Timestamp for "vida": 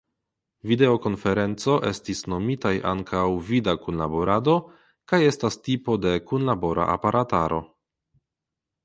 3.49-3.75